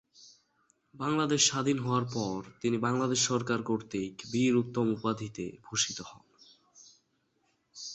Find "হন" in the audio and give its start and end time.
6.01-6.23